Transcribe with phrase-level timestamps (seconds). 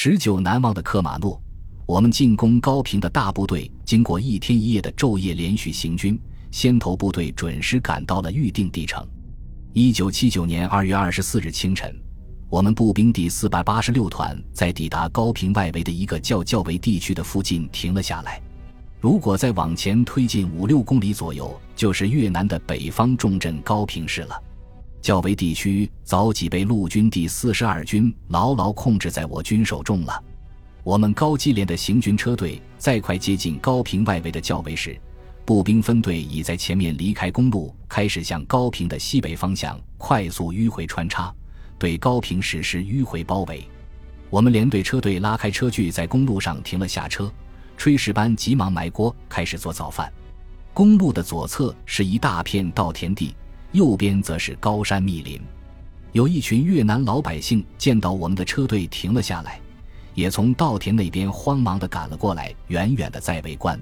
[0.00, 1.42] 持久难忘的克马诺，
[1.84, 6.16] 我们进攻高平的大部队经过一天一夜的昼夜连续行军，
[6.52, 9.04] 先头部队准时赶到了预定地城。
[9.72, 11.92] 一九七九年二月二十四日清晨，
[12.48, 18.40] 我们步兵第四百八十六团在抵达高平外围的一个叫较为地区的附近停了下来。
[19.00, 24.40] 如果再往前推进五六公里左右，就是越南的北方重镇高平市了。
[25.00, 30.22] 较为地区早已被陆军第四十二军牢牢控制在我军手中了。
[30.82, 34.98] 我们高基连的行军车队再快接近高平外围的较为时，
[35.44, 41.34] 步兵分队已在前面离开公路，开始向高平的西北方向快速迂回穿插，
[41.78, 43.66] 对高平实施迂回包围。
[44.30, 47.32] 我们连队车队拉开车距，在公路上停了下车。
[47.78, 50.12] 炊事班急忙埋锅，开始做早饭。
[50.74, 53.34] 公路的左侧是一大片稻田地，
[53.72, 55.40] 右边则是高山密林。
[56.12, 59.60] 有一群越南老百姓见到我们的车队停了下来，
[60.14, 63.78] 也从稻田那边慌忙地赶了过来，远远地在围观。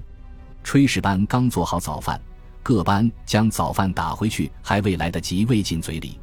[0.63, 2.19] 炊事班刚做好早饭，
[2.61, 6.19] 各班将早饭打回去，还未来得及喂进嘴里，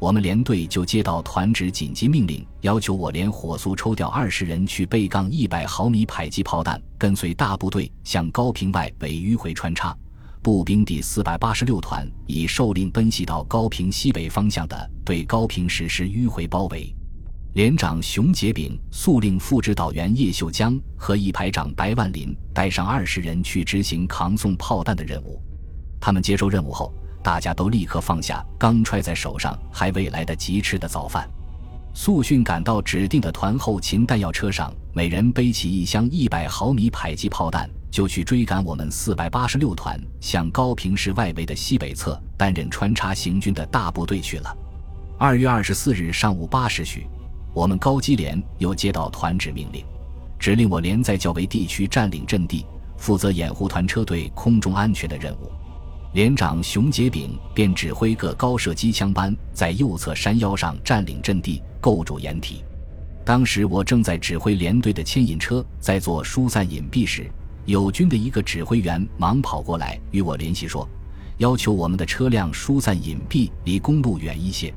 [0.00, 9.96] 我们连队就接到团指紧急命令，要求我连火速抽调二十人去备杠一百毫米迫击炮弹，跟随大部队向高平外围迂回穿插。
[10.44, 16.94] 步兵第四百八十六团已受令奔袭到高平西北方向的，对高平实施迂回包围。
[17.54, 25.40] 连长熊杰炳速令副指导员叶秀江和一排长白万林带上二十人去执行扛送炮弹的任务。
[25.98, 31.26] 他们接受任务后，大家都立刻放下刚揣在手上还未来得及吃的早饭，
[31.94, 44.58] 速迅赶到指定的团后勤弹药车上，每人背起一箱一百毫米迫击炮弹，就去追赶我们四百八十六团向高平市外围的西北侧担任穿插行军的大部队去了。
[45.16, 47.06] 二月二十四日上午八时许。
[47.54, 49.84] 我们高机连又接到团指命令，
[50.40, 55.52] 指令我连在较为地区占领阵地，负责掩护团车队空中安全的任务。
[56.14, 62.64] 连长熊杰炳便指挥各高射机枪班在右侧山腰上占领阵地，构筑掩体。
[63.24, 67.30] 当时我正在指挥连队的牵引车在做疏散隐蔽时，
[67.66, 70.88] 友军的一个指挥员忙跑过来与我联系说，
[71.38, 74.72] 要求我们的车辆疏散隐蔽，离公路远一些，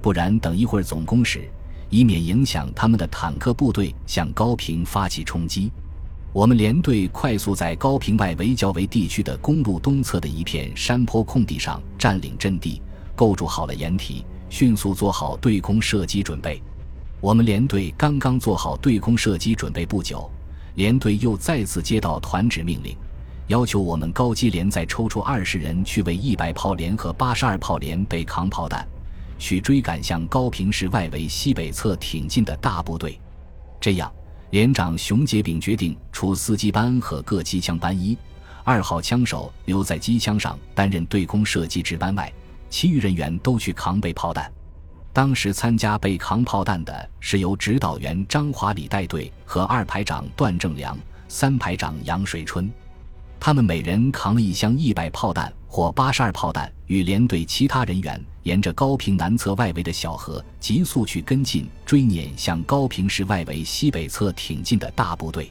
[0.00, 1.48] 不然等一会儿总攻时。
[1.92, 5.72] 以免影响他们的坦克部队向高平发起冲击，
[6.32, 12.80] 我们连队快速在高平外围较为地区的公路东侧的一片山坡空地上占领阵地，
[13.16, 16.62] 构筑好了掩体，迅速做好对空射击准备。
[17.20, 20.30] 我们连队刚刚做好对空射击准备不久，
[20.74, 22.96] 连队又再次接到团指命令，
[23.48, 28.86] 要求我们高机连再抽出二十人去为一百炮连和八十二炮连备扛炮弹。
[29.38, 33.18] 去追赶向高平市外围西北侧挺进的大部队，
[33.80, 34.12] 这样，
[34.50, 38.14] 连长熊杰炳决定，除司机班和各机枪班一、
[38.64, 42.30] 二号枪手留在机枪上担任对空射击值班外，
[42.68, 44.52] 其余人员都去扛备炮弹。
[45.12, 50.96] 当时参加被扛炮弹的是由指导员张华礼带队和二排长段正良、
[51.28, 52.70] 三排长杨水春。
[53.40, 65.50] 他们每人扛了一箱一百炮弹或八十二炮弹，与连队其他人员沿着高平南侧外围的小河急速去跟进追撵向高平市外围西北侧挺进的大部队。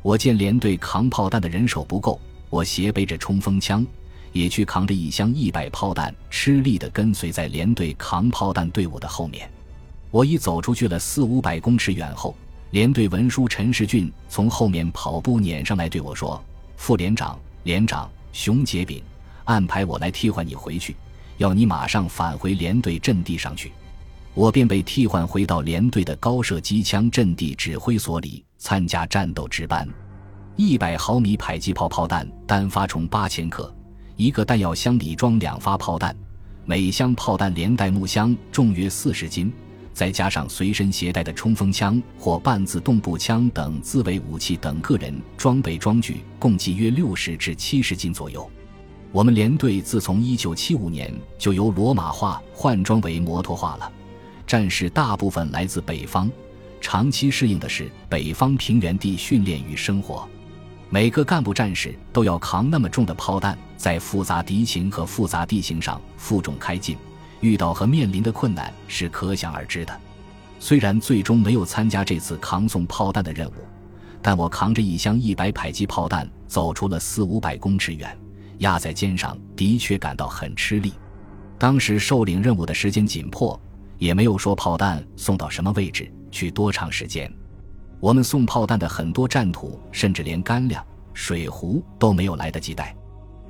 [0.00, 3.86] 我见连队扛炮弹的人手不够，我斜背着冲锋枪，
[4.32, 9.50] 也去扛着一箱一百炮弹，吃力地跟随在连队扛炮弹队伍的后面。
[10.10, 12.34] 我已走出去了四五百公尺远后，
[12.70, 16.42] 连队文书陈世俊从后面跑步撵上来对我说。
[16.76, 19.02] 副连长、连长熊杰炳
[19.44, 20.96] 安排我来替换你回去，
[21.36, 23.72] 要你马上返回连队阵地上去。
[24.34, 29.88] 我便被替换回到连队的高射机枪阵地指挥所里参加战斗值班。
[30.54, 33.74] 一百毫米迫击炮炮弹单发重八千克，
[34.18, 36.12] 一个弹药箱里装两发炮弹，
[36.64, 39.52] 每箱炮弹连带木箱重约四十斤。
[39.94, 48.48] 再加上随身携带的冲锋枪或半自动步枪等自卫武器等个人装备装具，共计约六十至七十斤左右。
[49.12, 53.92] 我们连队自从一九七五年就由罗马化换装为摩托化了。
[54.44, 56.28] 战士大部分来自北方，
[56.80, 60.28] 长期适应的是北方平原地训练与生活。
[60.90, 66.96] 每个干部战士都要扛那么重的炮弹，在复杂敌情和复杂地形上负重开进。
[67.40, 70.00] 遇到和面临的困难是可想而知的。
[70.58, 73.52] 虽然最终没有参加这次扛送炮弹的任务，
[74.20, 78.18] 但我扛着一箱一百迫击炮弹走出了四五百公尺远，
[78.58, 80.94] 压在肩上，的确感到很吃力。
[81.58, 83.60] 当时受领任务的时间紧迫，
[83.98, 87.32] 也没有说炮弹送到什么位置，去多长时间。
[88.00, 92.94] 我们送炮弹的很多战土，甚至连干粮、水壶都没有来得及带。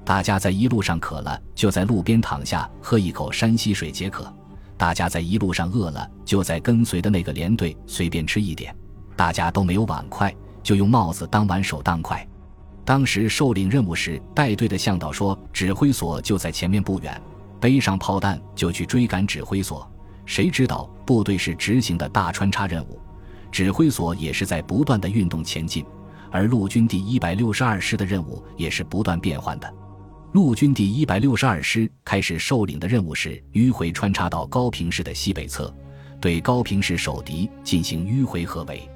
[0.04, 4.24] 大家在一路上渴了，就在路边躺下喝一口山溪水解渴；
[4.78, 8.74] 大家在一路上饿了，就在跟随的那个连队随便吃一点。
[9.14, 12.26] 大家都没有碗筷，就用帽子当碗，手当筷。
[12.86, 17.20] 当时受领任务时，带队的向导说：“指挥所就在前面不远，
[17.60, 19.86] 背上炮弹就去追赶指挥所。”
[20.24, 22.98] 谁知道部队是执行的大穿插任务，
[23.50, 25.84] 指挥所也是在不断的运动前进，
[26.30, 29.74] 而陆军第一百六十二师的任务也是不断变换的。
[30.32, 35.74] 陆军第一百六十二师开始受领的任务是迂回穿插到高平市的西北侧，
[36.20, 38.86] 对高平市守敌进行迂回合围。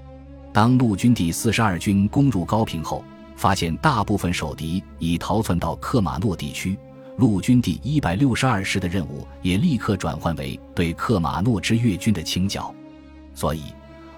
[0.53, 3.03] 当陆军第四十二军攻入高平后，
[3.35, 6.79] 发现大部分守敌已逃窜到克马诺地区，
[7.17, 12.73] 陆军第一百六十二师的任务也立刻转换为对克马诺之越军的清剿。
[13.35, 13.63] 所以。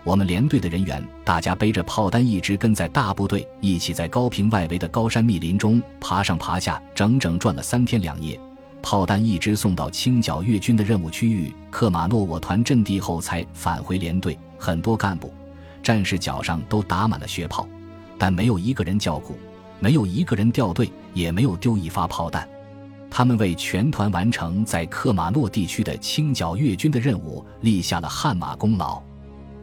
[0.04, 8.38] 我们连队的人员，大家背着炮弹，一直跟在大部队一起，在高平外围的高山密林中爬上爬下，整整转了三天两夜。
[8.82, 14.38] 炮弹一直送到清剿越军的任务区域克马诺我团阵地后，才返回连队。
[14.58, 15.32] 很多干部、
[15.82, 17.66] 战士脚上都打满了血泡，
[18.18, 19.38] 但没有一个人叫苦，
[19.80, 22.46] 没有一个人掉队，也没有丢一发炮弹。
[23.10, 29.02] 他们为全团完成在克马诺地区的清剿越军的任务立下了汗马功劳。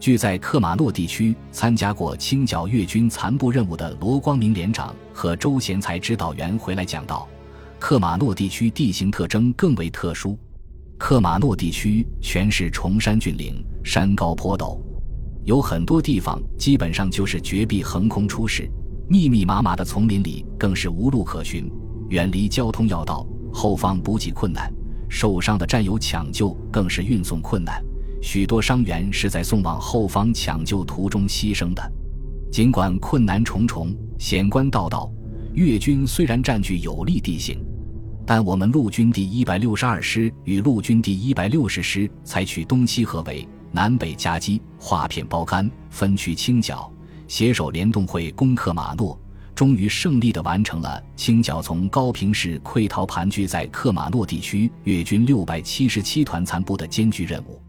[0.01, 7.27] 据在克马诺地区参加过清剿越军残部任务的罗光明连长和周贤才指导员回来讲到，
[7.77, 10.35] 克马诺地区地形特征更为特殊。
[10.97, 14.75] 克马诺地区全是崇山峻岭，山高坡陡，
[15.43, 18.67] 有很多地方基本上就是绝壁横空出世，
[19.07, 21.71] 密密麻麻的丛林里更是无路可寻，
[22.09, 23.23] 远离交通要道，
[23.53, 24.73] 后方补给困难，
[25.07, 27.79] 受伤的战友抢救更是运送困难。
[28.21, 31.91] 许多伤员是在送往后方抢救途中牺牲的。
[32.51, 35.11] 尽管困难重重、险关道道，
[35.53, 37.65] 越军虽然占据有利地形，
[38.25, 46.91] 但我们陆军第一百六十二师与陆军第一百六十师采取东西合围、南北夹击、划片包干、分区清剿，
[47.27, 49.17] 携手联动会攻克马诺，
[49.55, 57.61] 终于胜利地完成了清剿从高平市溃逃盘踞在克马诺地区越军六百七十七团残部的艰巨任务。